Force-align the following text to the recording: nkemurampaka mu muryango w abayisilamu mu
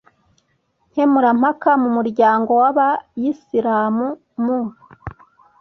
nkemurampaka 0.89 1.69
mu 1.81 1.89
muryango 1.95 2.51
w 2.61 2.63
abayisilamu 2.71 4.07
mu 4.43 4.59